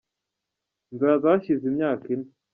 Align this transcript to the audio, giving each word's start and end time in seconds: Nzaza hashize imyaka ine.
Nzaza 0.93 1.25
hashize 1.33 1.63
imyaka 1.71 2.05
ine. 2.13 2.29